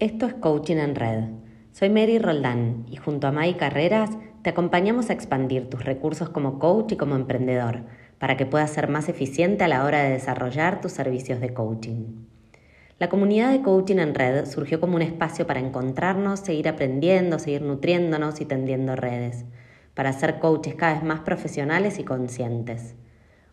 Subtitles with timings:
[0.00, 1.24] Esto es Coaching en Red.
[1.72, 4.10] Soy Mary Roldán y junto a Mai Carreras
[4.42, 7.80] te acompañamos a expandir tus recursos como coach y como emprendedor
[8.20, 12.26] para que puedas ser más eficiente a la hora de desarrollar tus servicios de coaching.
[13.00, 17.62] La comunidad de Coaching en Red surgió como un espacio para encontrarnos, seguir aprendiendo, seguir
[17.62, 19.46] nutriéndonos y tendiendo redes,
[19.94, 22.94] para ser coaches cada vez más profesionales y conscientes.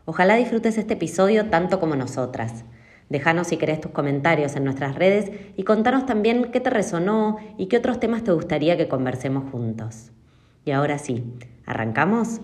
[0.06, 2.66] Ojalá disfrutes este episodio tanto como nosotras
[3.10, 7.68] Déjanos si querés tus comentarios en nuestras redes y contanos también qué te resonó y
[7.68, 10.12] qué otros temas te gustaría que conversemos juntos.
[10.66, 11.24] Y ahora sí,
[11.68, 12.42] ¿arrancamos?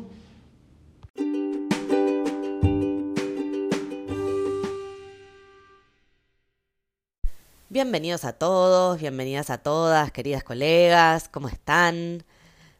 [7.69, 12.23] Bienvenidos a todos, bienvenidas a todas, queridas colegas, ¿cómo están?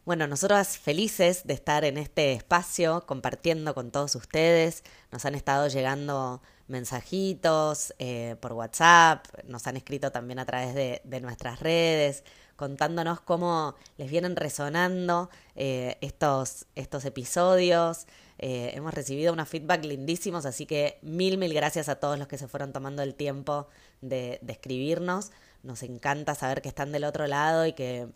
[0.06, 4.84] Bueno, nosotras felices de estar en este espacio compartiendo con todos ustedes.
[5.12, 11.22] Nos han estado llegando mensajitos eh, por WhatsApp, nos han escrito también a través de,
[11.22, 12.24] nuestras redes,
[12.56, 18.08] contándonos cómo les vienen resonando eh, estos, estos episodios.
[18.40, 22.38] Eh, hemos recibido unos feedback lindísimos, así que mil, mil gracias a todos los que
[22.38, 23.68] se fueron tomando el tiempo
[24.00, 25.32] de, escribirnos.
[25.64, 28.08] Nos encanta saber que están del otro lado y que,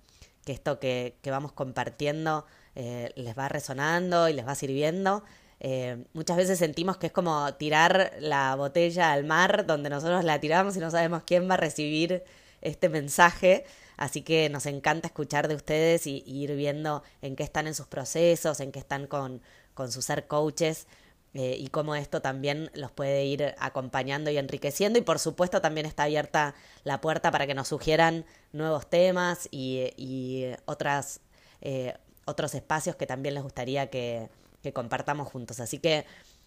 [0.45, 5.23] esto que, que, vamos compartiendo les va resonando y les va sirviendo.
[5.59, 10.39] Eh, muchas veces sentimos que es como tirar la botella al mar donde nosotros la
[10.39, 12.23] tiramos y no sabemos quién va a recibir
[12.61, 13.65] este mensaje.
[13.97, 17.87] Así que nos encanta escuchar de ustedes y, ir viendo en qué están en sus
[17.87, 19.41] procesos, en qué están con,
[19.73, 20.87] con sus ser coaches
[21.33, 24.99] eh, y cómo esto también los puede ir acompañando y enriqueciendo.
[24.99, 30.45] Y por supuesto también está abierta la puerta para que nos sugieran nuevos temas y,
[30.65, 31.21] otras,
[31.61, 31.93] eh,
[32.25, 34.29] otros espacios que también les gustaría que,
[34.65, 35.59] que compartamos juntos.
[35.59, 36.05] Así que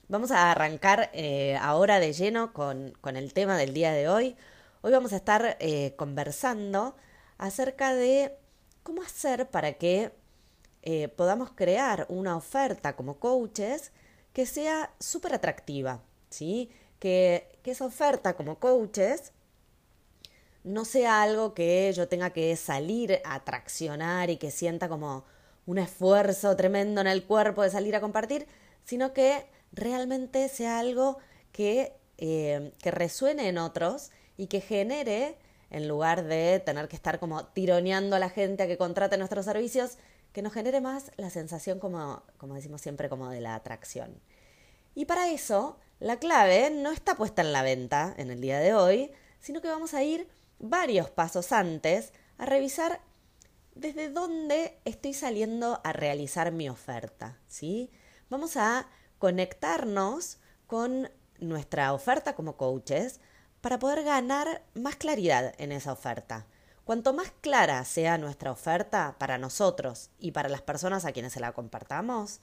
[0.09, 4.37] vamos a arrancar eh, ahora de lleno con, el tema del día de hoy.
[4.81, 6.97] Hoy vamos a estar eh, conversando
[7.39, 8.37] acerca de
[8.83, 10.11] cómo hacer para que
[10.83, 13.93] eh, podamos crear una oferta como coaches
[14.33, 16.71] que sea súper atractiva, ¿sí?
[16.99, 19.33] Que, que esa oferta como coaches
[20.65, 25.25] no sea algo que yo tenga que salir a traccionar y que sienta como
[25.69, 28.47] un esfuerzo tremendo en el cuerpo de salir a compartir,
[28.85, 31.19] sino que realmente sea algo
[31.53, 35.37] que, eh, que resuene en otros y que genere,
[35.71, 39.45] en lugar de tener que estar como tironeando a la gente a que contrate nuestros
[39.45, 39.99] servicios,
[40.33, 44.19] que nos genere más la sensación, como, como decimos siempre, como de la atracción.
[44.95, 48.73] Y para eso, la clave no está puesta en la venta en el día de
[48.73, 50.29] hoy, sino que vamos a ir
[50.59, 53.03] varios pasos antes a revisar
[53.79, 57.91] desde dónde estoy saliendo a realizar mi oferta, ¿sí?
[58.29, 63.21] Vamos a conectarnos con nuestra oferta como coaches
[63.61, 66.47] para poder ganar más claridad en esa oferta.
[66.85, 71.41] Cuanto más clara sea nuestra oferta para nosotros y para las personas a quienes se
[71.41, 72.41] la compartamos,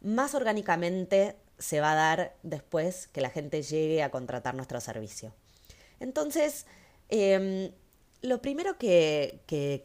[0.00, 5.32] más orgánicamente se va a dar después que la gente llegue a contratar nuestro servicio.
[6.00, 6.66] Entonces,
[7.08, 7.70] em,
[8.22, 9.40] lo primero que,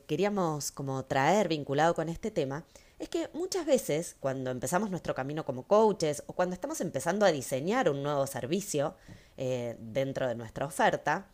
[0.08, 2.66] queríamos como traer vinculado con este tema
[3.00, 7.32] es que muchas veces cuando empezamos nuestro camino como coaches o cuando estamos empezando a
[7.32, 8.96] diseñar un nuevo servicio
[9.38, 11.28] eh, dentro de nuestra oferta,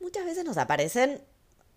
[0.00, 1.22] muchas veces nos aparecen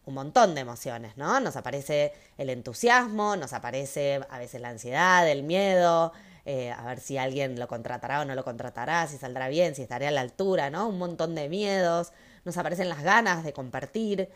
[0.05, 1.39] un montón de emociones, ¿no?
[1.39, 6.13] Nos aparece el entusiasmo, nos aparece a veces la ansiedad, el miedo,
[6.45, 9.81] eh, a ver si alguien lo contratará o no lo contratará, si saldrá bien, si
[9.81, 10.87] estaré a la altura, ¿no?
[10.87, 12.13] Un montón de miedos,
[12.45, 14.29] nos aparecen las ganas de compartir.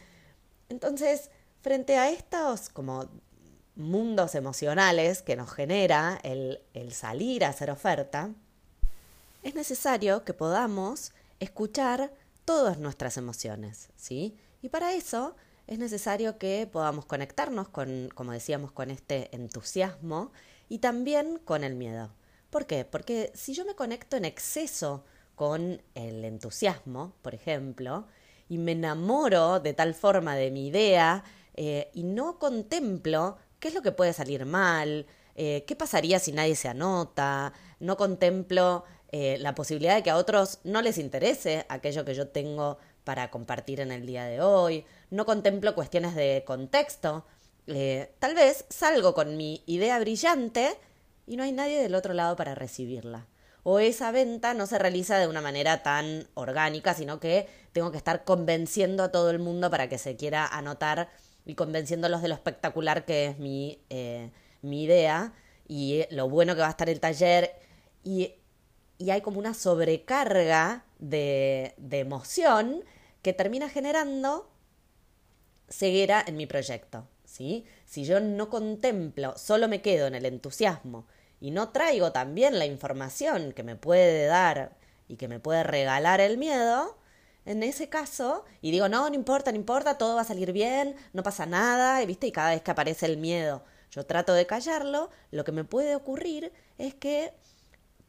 [0.69, 1.29] Entonces,
[1.61, 3.09] frente a estos como
[3.75, 6.59] mundos emocionales que nos genera el,
[6.91, 8.31] salir a hacer oferta,
[9.41, 12.13] es necesario que podamos escuchar
[12.45, 14.37] todas nuestras emociones, ¿sí?
[14.61, 15.35] Y para eso
[15.65, 20.31] es necesario que podamos conectarnos con, como decíamos, con este entusiasmo
[20.67, 22.11] y también con el miedo.
[22.49, 22.83] ¿Por qué?
[22.85, 25.05] Porque si yo me conecto en exceso
[25.35, 28.07] con el entusiasmo, por ejemplo,
[28.49, 31.23] y me enamoro de tal forma de mi idea
[31.53, 35.05] eh, y no contemplo qué es lo que puede salir mal,
[35.35, 40.17] eh, qué pasaría si nadie se anota, no contemplo eh, la posibilidad de que a
[40.17, 44.85] otros no les interese aquello que yo tengo para compartir en el día de hoy,
[45.11, 47.25] no contemplo cuestiones de contexto,
[48.17, 50.75] tal vez salgo con mi idea brillante
[51.27, 53.27] y no hay nadie del otro lado para recibirla
[53.63, 57.97] o esa venta no se realiza de una manera tan orgánica, sino que tengo que
[57.97, 61.09] estar convenciendo a todo el mundo para que se quiera anotar
[61.45, 65.33] y convenciéndolos de lo espectacular que es mi, eh, mi idea
[65.67, 67.51] y lo bueno que va a estar el taller.
[68.03, 68.33] Y,
[68.97, 72.83] y hay como una sobrecarga de, de emoción
[73.21, 74.49] que termina generando
[75.69, 77.65] ceguera en mi proyecto, ¿sí?
[77.85, 81.05] Si yo no contemplo, solo me quedo en el entusiasmo
[81.41, 84.77] y no traigo también la información que me puede dar
[85.07, 86.97] y que me puede regalar el miedo,
[87.45, 90.95] en ese caso, y digo, no, no importa, no importa, todo va a salir bien,
[91.13, 94.45] no pasa nada, y viste, y cada vez que aparece el miedo, yo trato de
[94.45, 97.33] callarlo, lo que me puede ocurrir es que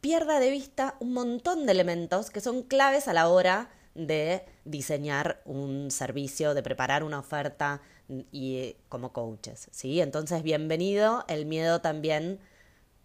[0.00, 5.40] pierda de vista un montón de elementos que son claves a la hora de diseñar
[5.44, 10.00] un servicio, de preparar una oferta y como coaches, ¿sí?
[10.00, 12.40] Entonces, bienvenido el miedo también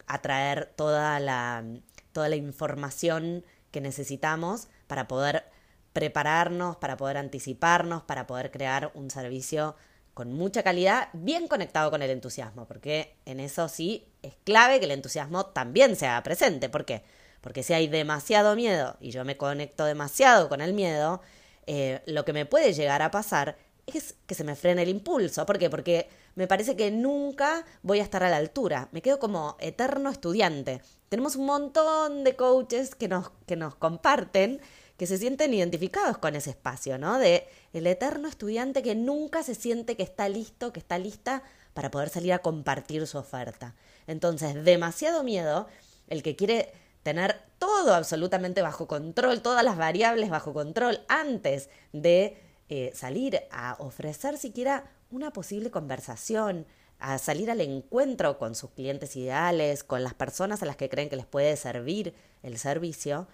[0.07, 1.63] a traer toda la,
[2.11, 5.45] toda la información que necesitamos para poder
[5.93, 9.75] prepararnos, para poder anticiparnos, para poder crear un servicio
[10.13, 14.85] con mucha calidad, bien conectado con el entusiasmo, porque en eso sí es clave que
[14.85, 16.69] el entusiasmo también sea presente.
[16.69, 17.03] ¿Por qué?
[17.41, 21.21] Porque si hay demasiado miedo y yo me conecto demasiado con el miedo,
[21.67, 23.57] eh, lo que me puede llegar a pasar
[23.87, 25.45] es que se me frene el impulso.
[25.45, 25.69] ¿Por qué?
[25.69, 28.89] Porque me parece que nunca voy a estar a la altura.
[28.91, 30.81] Me quedo como eterno estudiante.
[31.09, 34.59] Tenemos un montón de coaches que nos, que nos comparten
[34.97, 37.19] que se sienten identificados con ese espacio, ¿no?
[37.19, 41.43] De el eterno estudiante que nunca se siente que está listo, que está lista
[41.73, 43.75] para poder salir a compartir su oferta.
[44.07, 45.67] Entonces, demasiado miedo,
[46.07, 46.71] el que quiere
[47.03, 53.75] tener todo absolutamente bajo control, todas las variables bajo control antes de eh, salir a
[53.79, 56.65] ofrecer siquiera una posible conversación,
[56.99, 61.09] a salir al encuentro con sus clientes ideales, con las personas a las que creen
[61.09, 63.27] que les puede servir el servicio,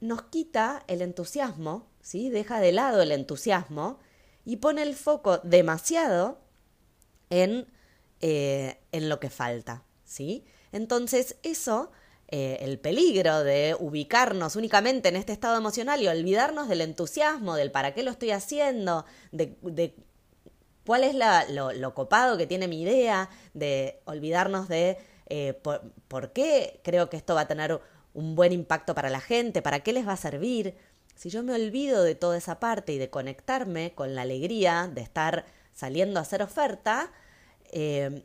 [0.00, 2.30] nos quita el entusiasmo, ¿sí?
[2.30, 3.98] Deja de lado el entusiasmo
[4.44, 6.40] y pone el foco demasiado
[7.28, 7.66] en,
[8.20, 10.44] eh, en lo que falta, ¿sí?
[10.72, 11.90] Entonces, eso,
[12.32, 17.72] eh, el peligro de ubicarnos únicamente en este estado emocional y olvidarnos del entusiasmo, del
[17.72, 19.96] para qué lo estoy haciendo, de, de
[20.86, 26.32] cuál es la, lo, copado que tiene mi idea, de olvidarnos de eh, por, por,
[26.32, 27.80] qué creo que esto va a tener
[28.14, 30.76] un buen impacto para la gente, para qué les va a servir.
[31.16, 35.00] Si yo me olvido de toda esa parte y de conectarme con la alegría de
[35.00, 37.12] estar saliendo a hacer oferta,
[37.72, 38.24] eh,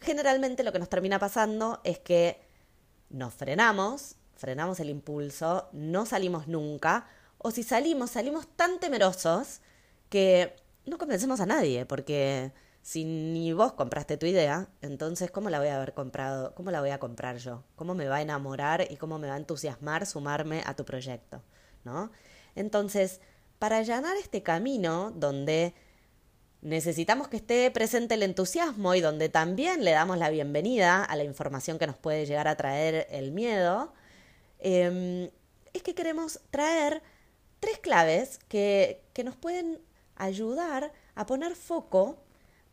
[0.00, 2.43] generalmente lo que nos termina pasando es que
[3.14, 7.06] nos frenamos, frenamos el impulso, no salimos nunca,
[7.38, 9.60] o si salimos, salimos tan temerosos
[10.08, 12.52] que no convencemos a nadie, porque
[12.82, 16.54] si ni vos compraste tu idea, entonces ¿cómo la voy a haber comprado?
[16.54, 17.62] ¿Cómo la voy a comprar yo?
[17.76, 21.42] ¿Cómo me va a enamorar y cómo me va a entusiasmar sumarme a tu proyecto?
[21.84, 22.10] ¿No?
[22.56, 23.20] Entonces,
[23.58, 25.74] para allanar este camino donde
[26.64, 31.22] necesitamos que esté presente el entusiasmo y donde también le damos la bienvenida a la
[31.22, 33.92] información que nos puede llegar a traer el miedo,
[34.60, 35.30] eh,
[35.74, 37.02] es que queremos traer
[37.60, 39.78] tres claves que, que nos pueden
[40.16, 42.16] ayudar a poner foco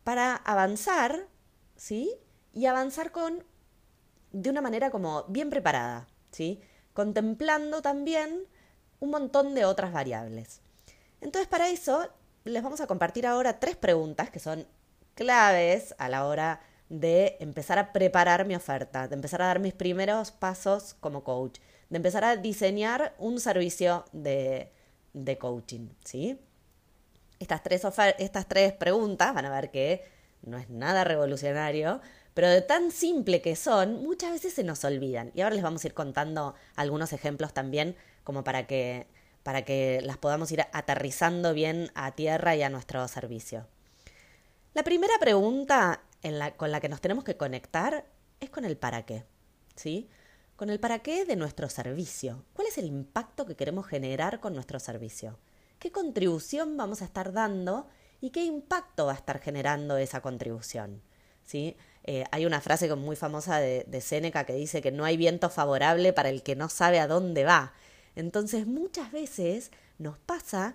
[0.04, 1.28] para avanzar,
[1.76, 2.10] ¿sí?
[2.54, 3.44] Y avanzar con
[4.32, 6.60] de una manera como bien preparada, ¿sí?
[6.94, 8.46] Contemplando también
[9.00, 10.62] un montón de otras variables.
[11.20, 12.08] Entonces, para eso
[12.44, 14.66] les vamos a compartir ahora tres preguntas que son
[15.14, 19.72] claves a la hora de empezar a preparar mi oferta, de empezar a dar mis
[19.72, 21.58] primeros pasos como coach,
[21.88, 24.70] de empezar a diseñar un servicio de,
[25.12, 26.38] de coaching, ¿sí?
[27.38, 27.82] Estas tres,
[28.18, 30.04] estas tres preguntas van a ver que
[30.42, 32.00] no es nada revolucionario,
[32.34, 35.32] pero de tan simple que son, muchas veces se nos olvidan.
[35.34, 39.06] Y ahora les vamos a ir contando algunos ejemplos también, como para que,
[39.42, 43.66] para que las podamos ir aterrizando bien a tierra y a nuestro servicio.
[44.74, 46.02] La primera pregunta
[46.56, 48.06] con la que nos tenemos que conectar
[48.40, 49.24] es con el para qué.
[49.74, 50.08] ¿Sí?
[50.56, 52.44] Con el para qué de nuestro servicio.
[52.52, 55.38] ¿Cuál es el impacto que queremos generar con nuestro servicio?
[55.82, 57.88] qué contribución vamos a estar dando
[58.20, 61.02] y qué impacto va a estar generando esa contribución.
[61.44, 61.76] ¿sí?
[62.04, 65.50] Eh, hay una frase muy famosa de, de Séneca que dice que no hay viento
[65.50, 67.72] favorable para el que no sabe a dónde va.
[68.14, 70.74] Entonces muchas veces nos pasa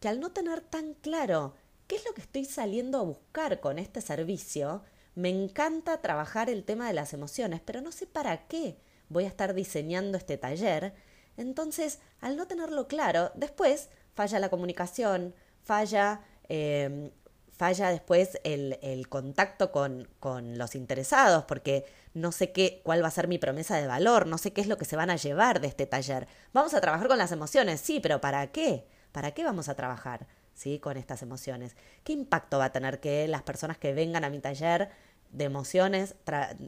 [0.00, 1.54] que al no tener tan claro
[1.86, 4.82] qué es lo que estoy saliendo a buscar con este servicio,
[5.14, 8.76] me encanta trabajar el tema de las emociones, pero no sé para qué
[9.08, 10.94] voy a estar diseñando este taller.
[11.36, 17.10] Entonces, al no tenerlo claro, después falla la comunicación, falla, em,
[17.52, 21.84] falla después el, el contacto con, con, los interesados, porque
[22.14, 24.68] no sé qué, cuál va a ser mi promesa de valor, no sé qué es
[24.68, 26.28] lo que se van a llevar de este taller.
[26.52, 28.86] Vamos a trabajar con las emociones, sí, pero ¿para qué?
[29.12, 30.26] ¿Para qué vamos a trabajar?
[30.54, 30.78] ¿Sí?
[30.78, 31.76] Con estas emociones.
[32.04, 34.90] ¿Qué impacto va a tener que las personas que vengan a mi taller
[35.32, 36.14] de emociones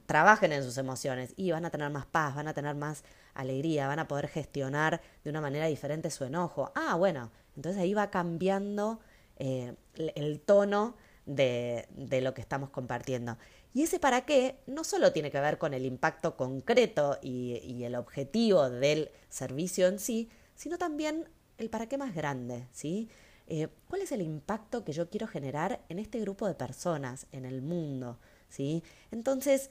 [0.07, 3.87] trabajen en sus emociones y van a tener más paz, van a tener más alegría,
[3.87, 6.73] van a poder gestionar de una manera diferente su enojo.
[6.75, 8.99] Ah, bueno, entonces ahí va cambiando
[9.37, 11.87] eh, el tono de,
[12.23, 13.37] lo que estamos compartiendo.
[13.77, 17.95] Y ese para qué no solo tiene que ver con el impacto concreto y, el
[17.95, 21.29] objetivo del servicio en sí, sino también
[21.59, 23.11] el para qué más grande, ¿sí?
[23.49, 27.45] Eh, ¿Cuál es el impacto que yo quiero generar en este grupo de personas, en
[27.45, 28.19] el mundo?
[28.49, 28.83] ¿sí?
[29.11, 29.69] Entonces,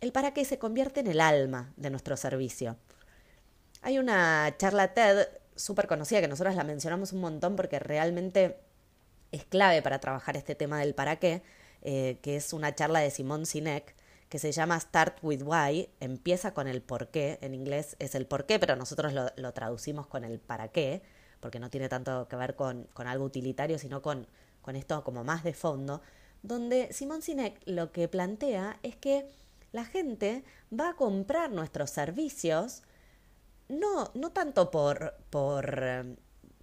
[0.00, 2.76] el para qué se convierte en el alma de nuestro servicio.
[3.82, 5.26] Hay una charla TED
[5.56, 8.60] súper conocida que nosotros la mencionamos un montón porque realmente
[9.32, 11.42] es clave para trabajar este tema del para qué,
[11.82, 13.94] eh, que es una charla de Simón Sinek
[14.30, 18.26] que se llama Start with Why, empieza con el por qué, en inglés es el
[18.26, 21.02] por qué, pero nosotros lo, traducimos con el para qué,
[21.40, 24.28] porque no tiene tanto que ver con, algo utilitario, sino con,
[24.62, 26.00] con esto como más de fondo,
[26.42, 29.26] donde Simón Sinek lo que plantea es que
[29.72, 32.82] la gente va a comprar nuestros servicios
[33.68, 36.06] no, no tanto por, por,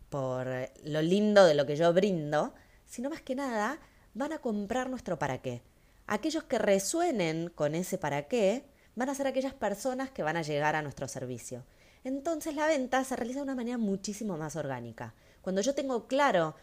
[0.09, 0.47] por
[0.86, 2.53] lo lindo de lo que yo brindo,
[2.86, 3.77] sino más que nada
[4.17, 5.62] van a comprar nuestro para qué.
[6.07, 10.41] Aquellos que resuenen con ese para qué van a ser aquellas personas que van a
[10.41, 11.63] llegar a nuestro servicio.
[12.03, 15.13] Entonces la venta se realiza de una manera muchísimo más orgánica.
[15.41, 16.55] Cuando yo tengo claro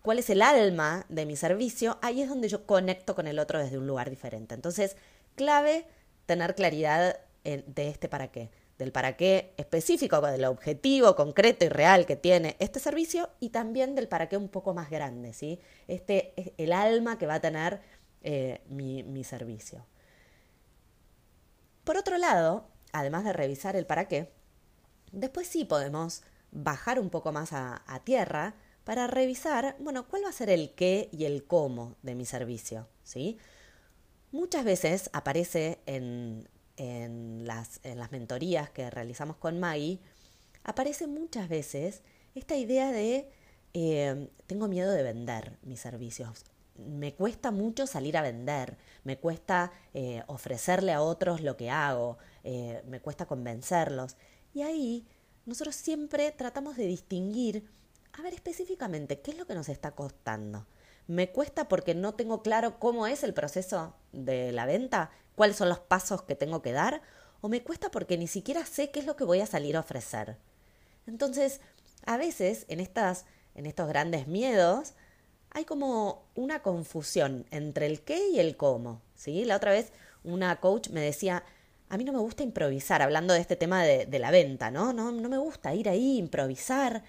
[0.00, 3.58] cuál es el alma de mi servicio, ahí es donde yo conecto con el otro
[3.58, 4.54] desde un lugar diferente.
[4.54, 4.96] Entonces,
[5.34, 5.86] clave
[6.26, 8.50] tener claridad de este para qué,
[8.82, 13.94] del para qué específico, del objetivo concreto y real que tiene este servicio y también
[13.94, 15.60] del para qué un poco más grande, ¿sí?
[15.86, 17.80] Este es el alma que va a tener
[18.22, 19.86] eh, mi, servicio.
[21.84, 24.32] Por otro lado, además de revisar el para qué,
[25.12, 30.30] después sí podemos bajar un poco más a, a tierra para revisar, bueno, cuál va
[30.30, 33.38] a ser el qué y el cómo de mi servicio, ¿sí?
[34.32, 40.00] Muchas veces aparece en, en, las, en las mentorías que realizamos con Maggie,
[40.64, 42.02] aparece muchas veces
[42.34, 43.30] esta idea de
[43.74, 46.44] eh, tengo miedo de vender mis servicios.
[46.76, 52.18] Me cuesta mucho salir a vender, me cuesta eh, ofrecerle a otros lo que hago,
[52.44, 54.16] eh, me cuesta convencerlos.
[54.54, 55.06] Y ahí
[55.44, 57.70] nosotros siempre tratamos de distinguir,
[58.12, 60.66] a ver específicamente, qué es lo que nos está costando
[61.06, 65.68] me cuesta porque no tengo claro cómo es el proceso de la venta, cuáles son
[65.68, 67.02] los pasos que tengo que dar,
[67.40, 69.80] o me cuesta porque ni siquiera sé qué es lo que voy a salir a
[69.80, 70.36] ofrecer.
[71.06, 71.60] Entonces,
[72.04, 73.24] a veces en estas
[73.54, 74.94] en estos grandes miedos
[75.50, 79.44] hay como una confusión entre el qué y el cómo, ¿sí?
[79.44, 79.92] La otra vez
[80.24, 81.44] una coach me decía,
[81.90, 84.94] a mí no me gusta improvisar, hablando de este tema de, la venta, ¿no?
[84.94, 85.12] ¿no?
[85.12, 87.02] No me gusta ir ahí, improvisar.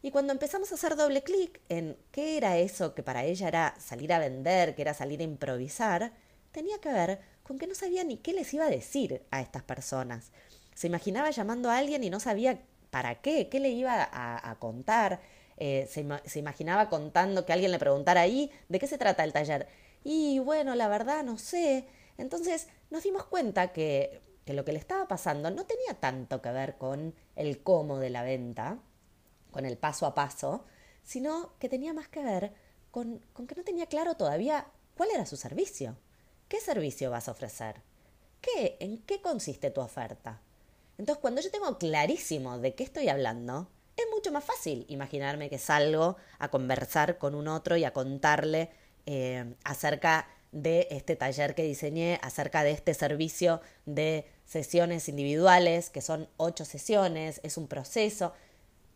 [0.00, 3.74] Y cuando empezamos a hacer doble clic en qué era eso que para ella era
[3.78, 6.12] salir a vender, que era salir a improvisar,
[6.52, 9.62] tenía que ver con que no sabía ni qué les iba a decir a estas
[9.62, 10.32] personas.
[10.74, 12.60] Se imaginaba llamando a alguien y no sabía
[12.90, 15.20] para qué, qué le iba a, contar.
[15.56, 19.68] Eh, se, imaginaba contando que alguien le preguntara ahí de qué se trata el taller.
[20.02, 21.86] Y bueno, la verdad no sé.
[22.18, 26.50] Entonces nos dimos cuenta que, que lo que le estaba pasando no tenía tanto que
[26.50, 28.78] ver con el cómo de la venta,
[29.50, 30.64] con el paso a paso,
[31.04, 32.52] sino que tenía más que ver
[32.90, 35.96] con, que no tenía claro todavía cuál era su servicio.
[36.54, 37.82] ¿Qué servicio vas a ofrecer?
[38.40, 38.76] ¿Qué?
[38.78, 40.40] ¿En qué consiste tu oferta?
[40.98, 45.58] Entonces, cuando yo tengo clarísimo de qué estoy hablando, es mucho más fácil imaginarme que
[45.58, 48.70] salgo a conversar con un otro y a contarle
[49.04, 56.02] eh, acerca de este taller que diseñé, acerca de este servicio de sesiones individuales, que
[56.02, 58.32] son ocho sesiones, es un proceso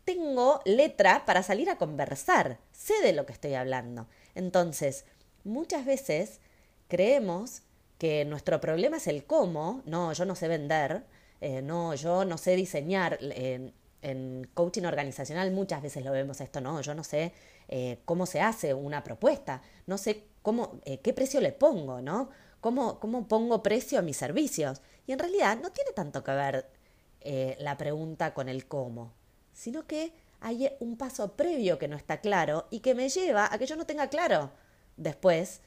[0.05, 4.07] tengo letra para salir a conversar, sé de lo que estoy hablando.
[4.33, 5.03] Entonces,
[5.43, 6.39] muchas veces
[6.89, 7.61] creemos
[7.97, 11.05] que nuestro problema es el cómo, no, yo no sé vender,
[11.39, 13.17] eh, no, yo no sé diseñar.
[13.21, 13.73] En,
[14.53, 17.33] coaching organizacional muchas veces lo vemos esto, no, yo no sé
[17.67, 22.29] eh, cómo se hace una propuesta, no sé cómo, eh, qué precio le pongo, ¿no?
[22.61, 24.81] ¿Cómo, ¿Cómo pongo precio a mis servicios?
[25.05, 26.69] Y en realidad no tiene tanto que ver
[27.59, 29.11] la pregunta con el cómo
[29.59, 33.57] sino que hay un paso previo que no está claro y que me lleva a
[33.57, 34.51] que yo no tenga claro
[34.95, 35.59] después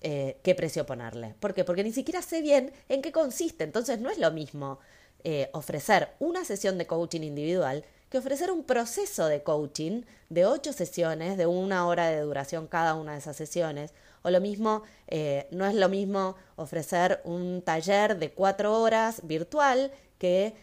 [0.00, 1.34] eh, qué precio ponerle.
[1.40, 1.64] ¿Por qué?
[1.64, 3.64] Porque ni siquiera sé bien en qué consiste.
[3.64, 4.78] Entonces no es lo mismo
[5.24, 10.74] eh, ofrecer una sesión de coaching individual que ofrecer un proceso de coaching de ocho
[10.74, 13.94] sesiones, de una hora de duración cada una de esas sesiones.
[14.22, 19.90] O lo mismo, eh, no es lo mismo ofrecer un taller de cuatro horas virtual
[20.18, 20.54] que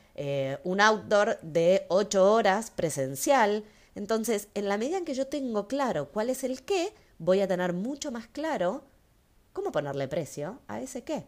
[0.63, 3.63] un outdoor de ocho horas presencial.
[3.95, 7.47] Entonces, en la medida en que yo tengo claro cuál es el qué, voy a
[7.47, 8.83] tener mucho más claro
[9.53, 11.25] cómo ponerle precio a ese qué.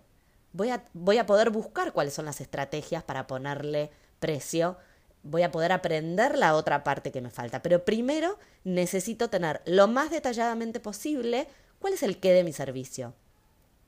[0.52, 4.78] Voy a, voy a poder buscar cuáles son las estrategias para ponerle precio
[5.24, 7.62] voy a poder aprender la otra parte que me falta.
[7.64, 11.48] Pero primero necesito tener lo más detalladamente posible
[11.80, 13.14] cuál es el qué de mi servicio.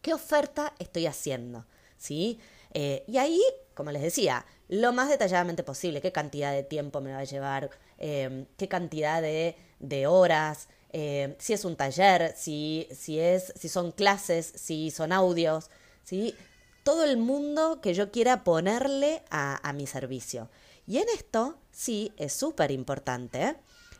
[0.01, 1.65] ¿Qué oferta estoy haciendo?
[1.97, 2.39] ¿Sí?
[2.73, 3.41] Eh, y ahí,
[3.73, 7.69] como les decía, lo más detalladamente posible, qué cantidad de tiempo me va a llevar,
[7.97, 13.69] eh, qué cantidad de, de horas, eh, si es un taller, si, si, es, si
[13.69, 15.69] son clases, si son audios,
[16.03, 16.35] ¿sí?
[16.83, 20.49] todo el mundo que yo quiera ponerle a, a mi servicio.
[20.87, 23.55] Y en esto sí es súper importante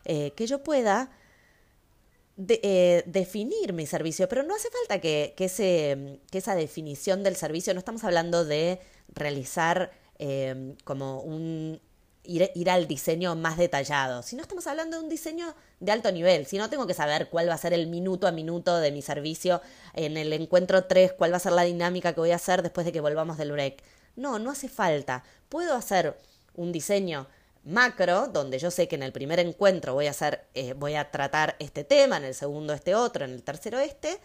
[0.06, 1.10] eh, que yo pueda
[2.38, 7.36] eh, definir mi servicio, pero no hace falta que, que, ese, que, esa definición del
[7.36, 8.80] servicio, no estamos hablando de
[9.14, 9.92] realizar
[10.86, 11.82] como un,
[12.28, 16.46] ir, al diseño más detallado, si no estamos hablando de un diseño de alto nivel,
[16.46, 19.02] si no tengo que saber cuál va a ser el minuto a minuto de mi
[19.02, 19.62] servicio
[19.94, 22.86] en el encuentro 3, cuál va a ser la dinámica que voy a hacer después
[22.86, 23.84] de que volvamos del break.
[24.16, 25.24] No, no hace falta.
[25.50, 26.18] Puedo hacer
[26.56, 27.28] un diseño
[27.66, 31.12] macro, donde yo sé que en el primer encuentro voy a hacer, eh, voy a
[31.12, 34.20] tratar este tema, en el segundo este otro, en el tercero este,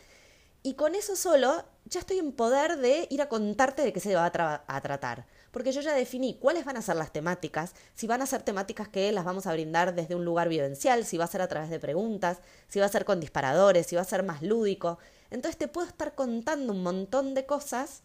[0.63, 4.15] y con eso solo ya estoy en poder de ir a contarte de qué se
[4.15, 8.23] va a tratar porque yo ya definí cuáles van a ser las temáticas, si van
[8.23, 11.29] a ser temáticas que las vamos a brindar desde un lugar vivencial, si va a
[11.29, 12.39] ser a través de preguntas,
[12.69, 14.99] si va a ser con disparadores, si va a ser más lúdico.
[15.31, 18.03] Entonces te puedo estar contando un montón de cosas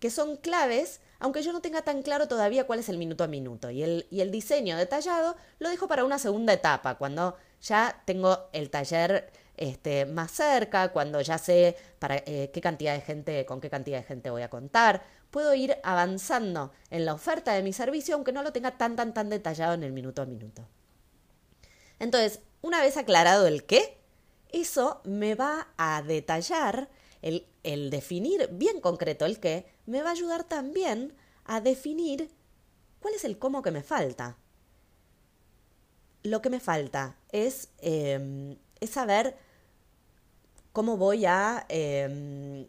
[0.00, 3.26] que son claves, aunque yo no tenga tan claro todavía cuál es el minuto a
[3.26, 3.70] minuto.
[3.70, 8.48] Y el, y el diseño detallado lo dejo para una segunda etapa, cuando ya tengo
[8.52, 13.60] el taller este, más cerca, cuando ya sé para eh, qué cantidad de gente, con
[13.60, 17.72] qué cantidad de gente voy a contar, puedo ir avanzando en la oferta de mi
[17.72, 20.66] servicio, aunque no lo tenga tan, tan, tan detallado en el minuto a minuto.
[21.98, 23.98] Entonces, una vez aclarado el qué,
[24.52, 26.88] eso me va a detallar,
[27.22, 32.30] el, el definir bien concreto el qué, me va a ayudar también a definir
[33.00, 34.36] cuál es el cómo que me falta.
[36.22, 39.36] Lo que me falta es, em, es saber
[40.72, 41.66] cómo voy a...
[41.68, 42.66] Em,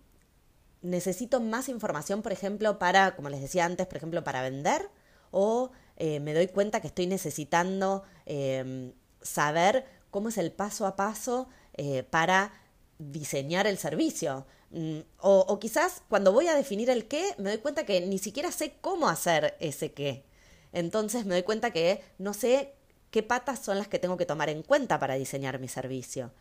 [0.82, 4.90] necesito más información, por ejemplo, para, como les decía antes, por ejemplo, para vender,
[5.32, 10.96] o eh, me doy cuenta que estoy necesitando em, saber cómo es el paso a
[10.96, 12.54] paso eh, para
[12.98, 14.46] diseñar el servicio.
[14.72, 18.18] Mm, o, o, quizás cuando voy a definir el qué, me doy cuenta que ni
[18.18, 20.26] siquiera sé cómo hacer ese qué.
[20.74, 22.74] Entonces me doy cuenta que no sé
[23.12, 26.32] qué patas son las que tengo que tomar en cuenta para diseñar mi servicio.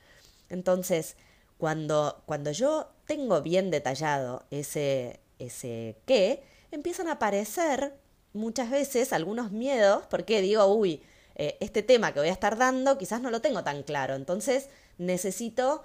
[0.49, 1.17] Entonces,
[1.61, 7.93] cuando, cuando yo tengo bien detallado ese, ese qué, empiezan a aparecer
[8.33, 11.03] muchas veces algunos miedos, porque digo, uy,
[11.37, 14.71] eh, este tema que voy a estar dando quizás no lo tengo tan claro, entonces
[14.97, 15.85] necesito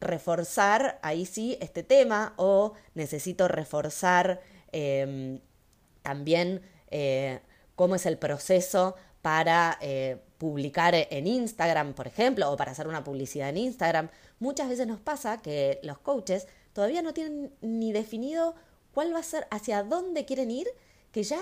[0.00, 4.40] reforzar ahí sí este tema o necesito reforzar
[4.72, 5.40] em,
[6.02, 7.40] también eh,
[7.76, 13.04] cómo es el proceso para eh, publicar en Instagram, por ejemplo, o para hacer una
[13.04, 14.10] publicidad en Instagram.
[14.38, 18.54] Muchas veces nos pasa que los coaches todavía no tienen ni definido
[18.92, 20.66] cuál va a ser, hacia dónde quieren ir,
[21.12, 21.40] que ya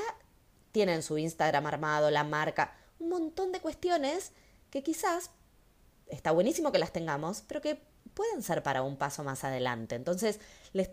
[0.72, 4.32] tienen su Instagram armado, la marca, un montón de cuestiones
[4.70, 5.30] que quizás
[6.08, 7.80] está buenísimo que las tengamos, pero que
[8.14, 9.94] pueden ser para un paso más adelante.
[9.94, 10.40] Entonces,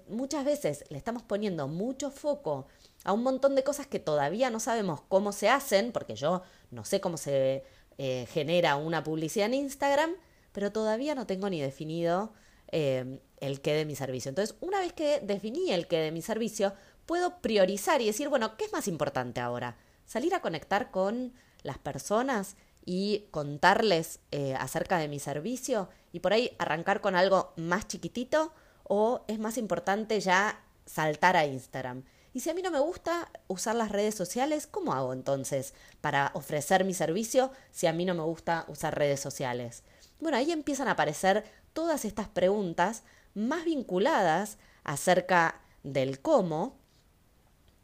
[0.08, 2.68] muchas veces le estamos poniendo mucho foco
[3.04, 6.86] a un montón de cosas que todavía no sabemos cómo se hacen, porque yo no
[6.86, 7.64] sé cómo se
[8.02, 10.12] eh, genera una publicidad en Instagram,
[10.54, 12.32] pero todavía no tengo ni definido
[12.72, 14.30] eh, el qué de mi servicio.
[14.30, 16.74] Entonces, una vez que definí el qué de mi servicio,
[17.06, 19.76] puedo priorizar y decir, bueno, ¿qué es más importante ahora?
[20.06, 26.32] Salir a conectar con las personas y contarles eh, acerca de mi servicio y por
[26.32, 32.06] ahí arrancar con algo más chiquitito o es más importante ya saltar a Instagram.
[32.40, 36.32] Y si a mí no me gusta usar las redes sociales, ¿cómo hago entonces para
[36.36, 39.84] ofrecer mi servicio si a mí no me gusta usar redes sociales?
[40.22, 43.04] Bueno, ahí empiezan a aparecer todas estas preguntas
[43.36, 46.78] más vinculadas acerca del cómo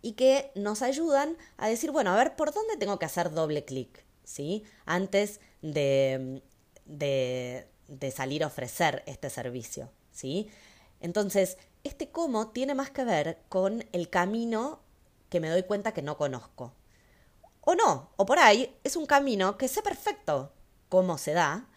[0.01, 3.65] y que nos ayudan a decir, bueno, a ver, ¿por dónde tengo que hacer doble
[3.65, 4.05] clic?
[4.23, 4.63] ¿Sí?
[4.85, 6.41] Antes de,
[6.85, 9.91] de, de salir a ofrecer este servicio.
[10.13, 10.49] ¿Sí?
[11.01, 14.81] Entonces, este cómo tiene más que ver con el camino
[15.29, 16.73] que me doy cuenta que no conozco.
[17.61, 20.51] O no, o por ahí es un camino que sé perfecto
[20.89, 21.67] cómo se da,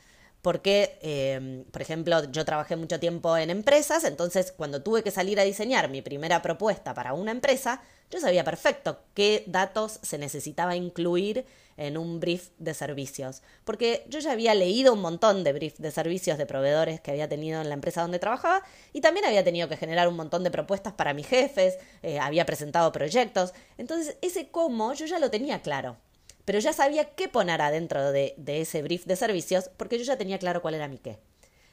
[0.42, 5.40] porque, em, por ejemplo, yo trabajé mucho tiempo en empresas, entonces cuando tuve que salir
[5.40, 10.76] a diseñar mi primera propuesta para una empresa, yo sabía perfecto qué datos se necesitaba
[10.76, 11.44] incluir
[11.78, 15.92] en un brief de servicios, porque yo ya había leído un montón de brief de
[15.92, 19.68] servicios de proveedores que había tenido en la empresa donde trabajaba y también había tenido
[19.68, 24.48] que generar un montón de propuestas para mis jefes, eh, había presentado proyectos, entonces ese
[24.50, 25.96] cómo yo ya lo tenía claro.
[26.44, 30.38] pero ya sabía qué poner adentro de, ese brief de servicios porque yo ya tenía
[30.38, 31.18] claro cuál era mi qué.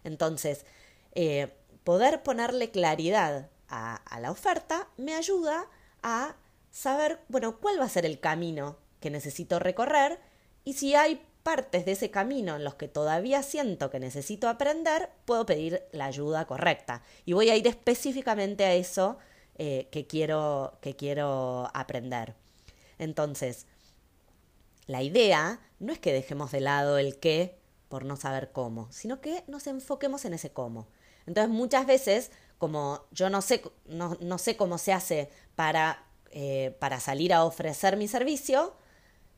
[0.03, 0.65] Entonces,
[1.13, 1.47] eh,
[1.85, 5.65] poder ponerle claridad a, a la oferta me ayuda
[6.05, 6.35] a
[6.69, 10.19] saber, bueno, cuál va a ser el camino que necesito recorrer
[10.63, 15.09] y si hay partes de ese camino en los que todavía siento que necesito aprender,
[15.25, 17.01] puedo pedir la ayuda correcta.
[17.25, 19.17] Y voy a ir específicamente a eso
[19.57, 22.35] eh, que, quiero, que quiero aprender.
[22.97, 23.67] Entonces,
[24.85, 27.57] la idea no es que dejemos de lado el qué
[27.89, 30.87] por no saber cómo, sino que nos enfoquemos en ese cómo.
[31.25, 32.31] Entonces, muchas veces,
[32.65, 37.43] como yo no sé, no, no sé cómo se hace para, eh, para salir a
[37.43, 38.73] ofrecer mi servicio,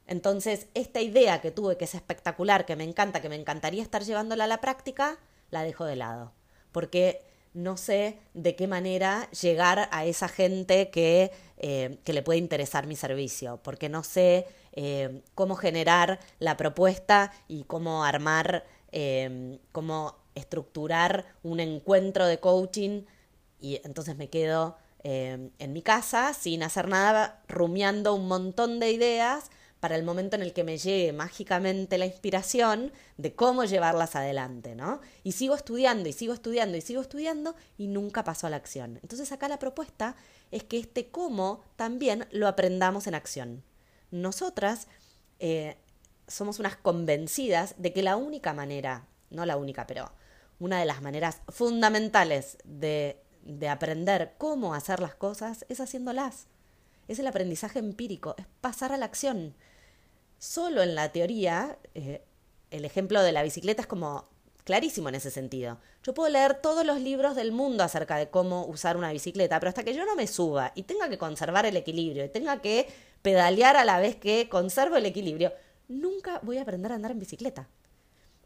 [0.05, 4.01] entonces, esta idea que tuve, que es espectacular, que me encanta, que me encantaría estar
[4.03, 5.19] llevándola a la práctica,
[5.51, 6.31] la dejo de lado.
[6.71, 7.21] Porque
[7.53, 12.87] no sé de qué manera llegar a esa gente que, eh, que le puede interesar
[12.87, 13.59] mi servicio.
[13.61, 18.63] Porque no sé eh, cómo generar la propuesta y cómo armar,
[19.73, 23.03] cómo estructurar un encuentro de coaching.
[23.59, 29.49] Y entonces me quedo en mi casa sin hacer nada, rumiando un montón de ideas
[29.79, 34.75] para el momento en el que me llegue mágicamente la inspiración de cómo llevarlas adelante,
[34.75, 35.01] ¿no?
[35.23, 38.99] Y sigo estudiando y sigo estudiando y sigo estudiando y nunca paso a la acción.
[39.03, 40.15] Entonces acá la propuesta
[40.51, 43.63] es que este cómo también lo aprendamos en acción.
[44.09, 44.87] Nosotras
[45.39, 45.77] eh,
[46.27, 50.11] somos unas convencidas de que la única manera, no la única, pero
[50.59, 56.47] una de las maneras fundamentales de, de aprender cómo hacer las cosas es haciéndolas.
[57.07, 59.55] Es el aprendizaje empírico, es pasar a la acción.
[60.37, 62.23] Solo en la teoría, eh,
[62.69, 64.27] el ejemplo de la bicicleta es como
[64.65, 65.79] clarísimo en ese sentido.
[66.03, 69.69] Yo puedo leer todos los libros del mundo acerca de cómo usar una bicicleta, pero
[69.69, 72.87] hasta que yo no me suba y tenga que conservar el equilibrio y tenga que
[73.21, 75.53] pedalear a la vez que conservo el equilibrio,
[75.87, 77.69] nunca voy a aprender a andar en bicicleta.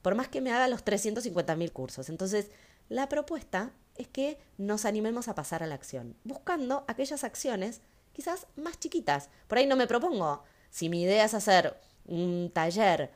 [0.04, 2.10] Por más que me haga los 350.000 cursos.
[2.10, 2.52] Entonces,
[2.88, 7.82] la propuesta es que nos animemos a pasar a la acción, buscando aquellas acciones
[8.14, 9.30] quizás más chiquitas.
[9.48, 13.12] Por ahí no me propongo, si mi idea es hacer un taller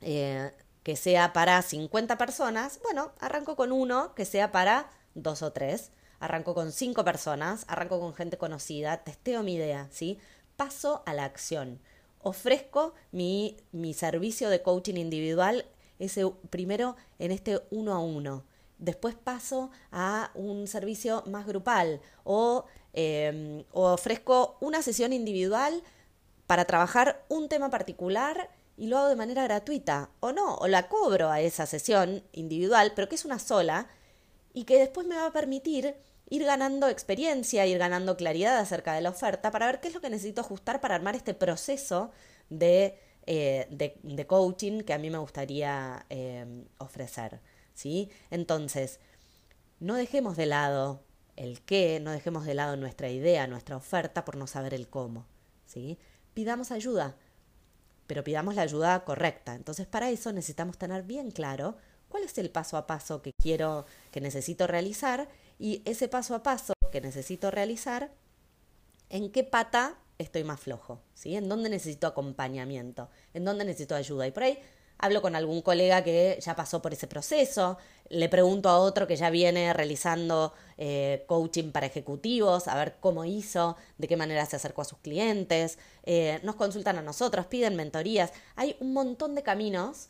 [0.00, 5.52] eh, que sea para 50 personas, bueno, arranco con uno que sea para dos o
[5.52, 10.18] tres, arranco con cinco personas, arranco con gente conocida, testeo mi idea, ¿sí?
[10.56, 11.80] Paso a la acción.
[12.22, 15.64] Ofrezco mi, mi servicio de coaching individual,
[15.98, 18.44] ese primero en este uno a uno.
[18.80, 25.82] Después paso a un servicio más grupal o Em, o ofrezco una sesión individual
[26.46, 30.88] para trabajar un tema particular y lo hago de manera gratuita o no, o la
[30.88, 33.86] cobro a esa sesión individual, pero que es una sola
[34.52, 35.94] y que después me va a permitir
[36.30, 40.00] ir ganando experiencia, ir ganando claridad acerca de la oferta para ver qué es lo
[40.00, 42.10] que necesito ajustar para armar este proceso
[42.48, 47.40] de, eh, de, coaching que a mí me gustaría em, ofrecer.
[48.30, 49.00] Entonces,
[49.78, 51.02] no dejemos de lado
[51.36, 55.26] el qué, no dejemos de lado nuestra idea, nuestra oferta por no saber el cómo.
[55.64, 55.98] ¿sí?
[56.34, 57.16] Pidamos ayuda,
[58.06, 59.54] pero pidamos la ayuda correcta.
[59.54, 61.76] Entonces, para eso necesitamos tener bien claro
[62.08, 66.42] cuál es el paso a paso que quiero, que necesito realizar y ese paso a
[66.42, 68.10] paso que necesito realizar,
[69.08, 71.36] en qué pata estoy más flojo, ¿sí?
[71.36, 74.26] En dónde necesito acompañamiento, en dónde necesito ayuda.
[74.26, 74.58] Y por ahí
[75.00, 77.78] hablo con algún colega que ya pasó por ese proceso,
[78.10, 83.24] le pregunto a otro que ya viene realizando eh, coaching para ejecutivos, a ver cómo
[83.24, 87.76] hizo, de qué manera se acercó a sus clientes, eh, nos consultan a nosotros, piden
[87.76, 88.32] mentorías.
[88.56, 90.08] Hay un montón de caminos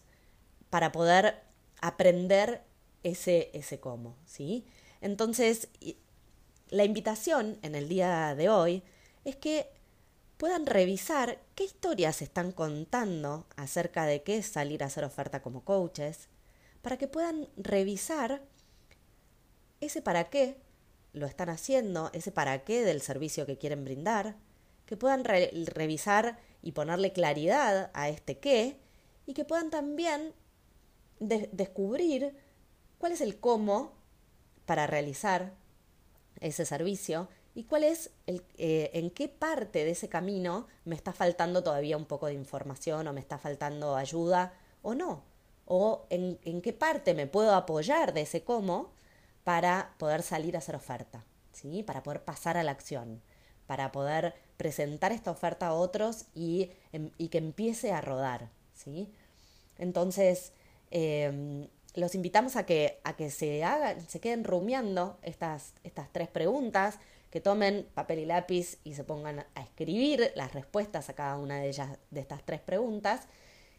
[0.70, 1.40] para poder
[1.80, 2.62] aprender
[3.02, 4.66] ese, ese cómo, ¿sí?
[5.00, 5.68] Entonces,
[6.68, 8.82] la invitación en el día de hoy
[9.24, 9.68] es que
[10.40, 15.66] puedan revisar qué historias están contando acerca de qué es salir a hacer oferta como
[15.66, 16.30] coaches,
[16.80, 18.40] para que puedan revisar
[19.82, 20.56] ese para qué
[21.12, 24.34] lo están haciendo, ese para qué del servicio que quieren brindar,
[24.86, 28.80] que puedan revisar y ponerle claridad a este qué
[29.26, 30.32] y que puedan también
[31.18, 32.34] descubrir
[32.96, 33.92] cuál es el cómo
[34.64, 35.52] para realizar
[36.40, 41.12] ese servicio y cuál es el, eh, en qué parte de ese camino me está
[41.12, 45.30] faltando todavía un poco de información o me está faltando ayuda o no
[45.72, 48.90] o en, qué parte me puedo apoyar de ese cómo
[49.44, 51.84] para poder salir a hacer oferta, ¿sí?
[51.84, 53.22] para poder pasar a la acción,
[53.68, 58.50] para poder presentar esta oferta a otros y, em, y que empiece a rodar.
[58.74, 59.12] ¿sí?
[59.78, 60.52] Entonces,
[60.90, 66.26] em, los invitamos a que, a que se, hagan, se queden rumiando estas, estas tres
[66.26, 66.98] preguntas,
[67.30, 71.60] que tomen papel y lápiz y se pongan a escribir las respuestas a cada una
[71.60, 73.22] de ellas, de estas tres preguntas.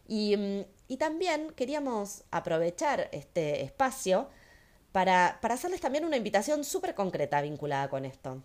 [0.07, 4.29] Y, mm, y también queríamos aprovechar este espacio
[4.91, 8.41] para, para hacerles también una invitación súper concreta vinculada con esto.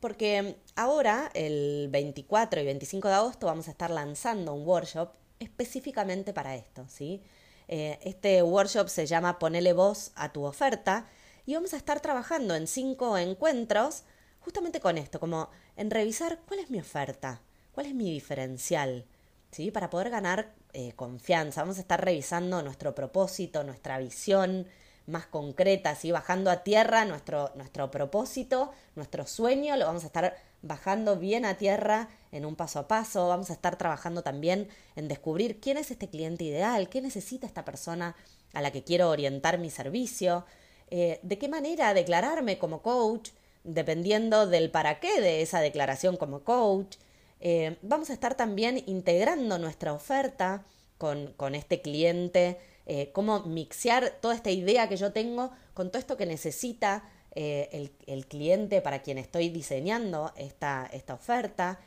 [0.00, 6.32] Porque ahora, el 24 y 25 de agosto, vamos a estar lanzando un workshop específicamente
[6.32, 7.22] para esto, ¿sí?
[7.68, 11.06] Eh, este workshop se llama Ponele voz a tu oferta
[11.50, 14.04] y vamos a estar trabajando en cinco encuentros
[14.38, 17.40] justamente con esto, como en revisar cuál es mi oferta,
[17.72, 19.04] cuál es mi diferencial,
[19.50, 19.72] ¿sí?
[19.72, 21.62] Para poder ganar eh, confianza.
[21.62, 24.68] Vamos a estar revisando nuestro propósito, nuestra visión,
[25.08, 30.36] más concretas y bajando a tierra nuestro, nuestro propósito, nuestro sueño, lo vamos a estar
[30.62, 35.08] bajando bien a tierra en un paso a paso, vamos a estar trabajando también en
[35.08, 38.14] descubrir quién es este cliente ideal, qué necesita esta persona
[38.52, 40.44] a la que quiero orientar mi servicio,
[40.90, 43.30] eh, de qué manera declararme como coach,
[43.64, 46.96] dependiendo del para qué de esa declaración como coach.
[47.40, 50.64] Eh, vamos a estar también integrando nuestra oferta
[50.98, 52.58] con, con este cliente
[52.92, 57.88] eh, cómo mixear toda esta idea que yo tengo con todo esto que necesita eh,
[58.08, 61.78] el, cliente para quien estoy diseñando esta, esta oferta.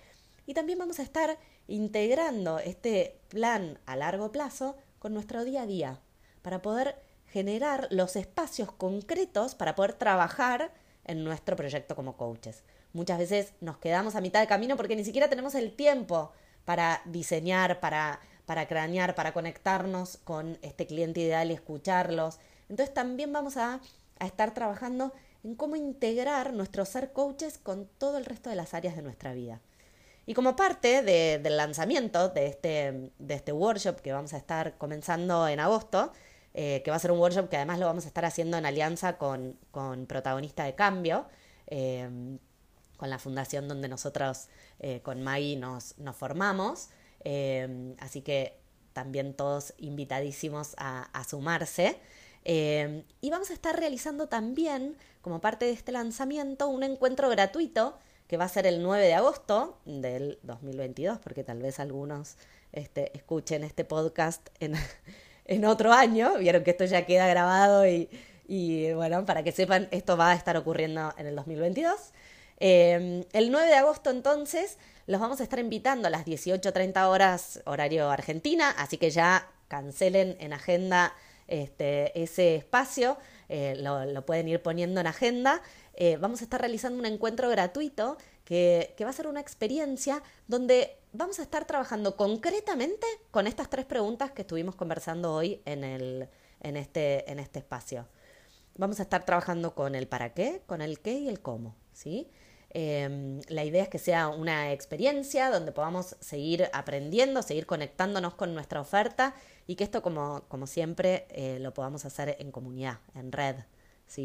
[0.46, 1.38] Y también vamos a estar
[1.68, 6.00] integrando este plan a largo plazo con nuestro día a día
[6.42, 6.96] para poder
[7.34, 10.72] generar los espacios concretos para poder trabajar
[11.04, 12.64] en nuestro proyecto como coaches.
[12.94, 16.32] Muchas veces nos quedamos a mitad de camino porque ni siquiera tenemos el tiempo
[16.64, 22.40] para diseñar, para para cranear, para conectarnos con este cliente ideal y escucharlos.
[22.70, 23.80] Entonces también vamos a,
[24.20, 25.12] estar trabajando
[25.44, 29.34] en cómo integrar nuestro ser coaches con todo el resto de las áreas de nuestra
[29.34, 29.60] vida.
[30.26, 35.46] Y como parte del lanzamiento de este, de este workshop que vamos a estar comenzando
[35.50, 36.14] en agosto,
[36.54, 38.66] eh, que va a ser un workshop que además lo vamos a estar haciendo en
[38.66, 39.58] alianza con,
[40.08, 41.26] Protagonista de Cambio,
[41.68, 42.38] eh,
[42.98, 46.90] con la fundación donde nosotros eh, con Maggie nos, nos formamos.
[48.00, 48.60] Así que
[48.94, 52.00] también todos invitadísimos a, sumarse.
[52.44, 57.98] Em, y vamos a estar realizando también, como parte de este lanzamiento, un encuentro gratuito
[58.28, 62.38] que va a ser el 9 de agosto del 2022, porque tal vez algunos
[62.74, 64.76] este, escuchen este podcast en,
[65.46, 66.38] en, otro año.
[66.38, 70.58] Vieron que esto ya queda grabado y, bueno, para que sepan, esto va a estar
[70.58, 71.96] ocurriendo en el 2022.
[72.60, 74.78] Em, el 9 de agosto entonces
[75.08, 80.38] los vamos a estar invitando a las 18.30 horas horario Argentina, así que ya cancelen
[80.40, 81.14] en agenda
[81.48, 83.18] este, ese espacio,
[83.50, 85.62] eh, lo, pueden ir poniendo en agenda.
[85.96, 90.98] Eh, vamos a estar realizando un encuentro gratuito que, va a ser una experiencia donde
[91.14, 96.28] vamos a estar trabajando concretamente con estas tres preguntas que estuvimos conversando hoy en, el,
[96.60, 98.08] en, este, en este espacio.
[98.76, 102.30] Vamos a estar trabajando con el para qué, con el qué y el cómo, ¿sí?
[102.72, 108.56] Em, la idea es que sea una experiencia donde podamos seguir aprendiendo, seguir conectándonos con
[108.56, 109.36] nuestra oferta
[109.68, 113.58] y que esto, como, como siempre, eh, lo podamos hacer en comunidad, en red,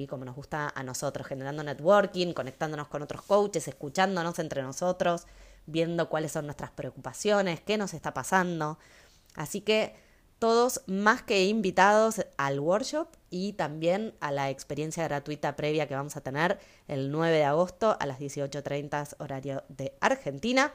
[0.09, 5.27] como nos gusta a nosotros, generando networking, conectándonos con otros coaches, escuchándonos entre nosotros,
[5.68, 8.78] viendo cuáles son nuestras preocupaciones, qué nos está pasando.
[9.35, 9.94] Así que
[10.38, 16.16] todos más que invitados al workshop y también a la experiencia gratuita previa que vamos
[16.16, 20.72] a tener el 9 de agosto a las 18.30 horario de Argentina.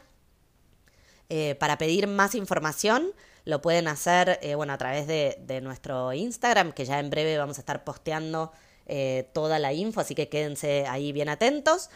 [1.30, 3.14] Eh, para pedir más información
[3.46, 7.58] lo pueden hacer eh, bueno, a través de, nuestro Instagram, que ya en breve vamos
[7.58, 8.52] a estar posteando
[8.86, 11.90] eh, toda la info, así que quédense ahí bien atentos.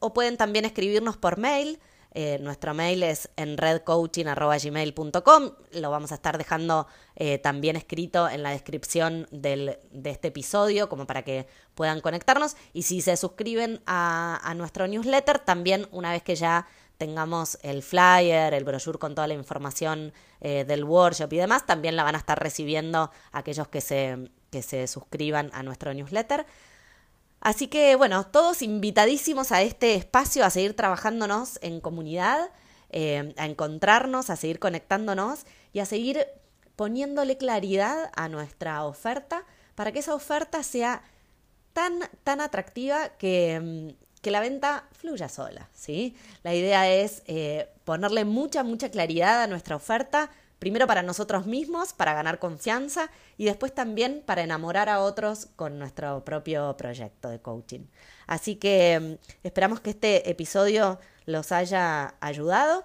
[0.00, 1.78] O pueden también escribirnos por mail
[2.12, 5.50] eh, nuestro mail es enredcoaching.gmail.com.
[5.72, 11.06] Lo vamos a estar dejando eh, también escrito en la descripción de este episodio, como
[11.06, 12.56] para que puedan conectarnos.
[12.72, 16.66] Y si se suscriben a, nuestro newsletter, también una vez que ya
[16.98, 21.96] tengamos el flyer, el brochure con toda la información eh, del workshop y demás, también
[21.96, 26.44] la van a estar recibiendo aquellos que se, que se suscriban a nuestro newsletter.
[27.40, 32.50] Así que bueno, todos invitadísimos a este espacio, a seguir trabajándonos en comunidad,
[32.90, 36.26] eh, a encontrarnos, a seguir conectándonos y a seguir
[36.76, 41.02] poniéndole claridad a nuestra oferta para que esa oferta sea
[41.72, 46.16] tan, tan atractiva que, mm, que la venta fluya sola, ¿sí?
[46.42, 51.92] La idea es eh, ponerle mucha, mucha claridad a nuestra oferta, primero para nosotros mismos,
[51.92, 57.40] para ganar confianza y después también para enamorar a otros con nuestro propio proyecto de
[57.40, 57.86] coaching.
[58.28, 62.84] Así que mm, esperamos que este episodio los haya ayudado.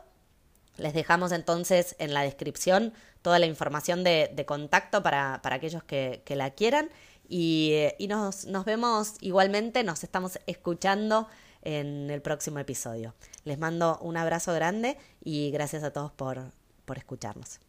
[0.77, 6.51] Les dejamos entonces en la descripción toda la información de, contacto para, aquellos que, la
[6.51, 6.89] quieran.
[7.27, 11.27] Y, eh, y nos, nos vemos igualmente, nos estamos escuchando
[11.61, 13.15] en el próximo episodio.
[13.43, 16.51] Les mando un abrazo grande y gracias a todos por,
[16.85, 17.59] por escucharnos.